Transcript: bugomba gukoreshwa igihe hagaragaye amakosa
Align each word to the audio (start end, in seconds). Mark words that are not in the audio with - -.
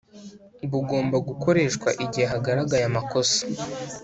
bugomba 0.71 1.17
gukoreshwa 1.27 1.89
igihe 2.03 2.27
hagaragaye 2.33 2.83
amakosa 2.89 3.41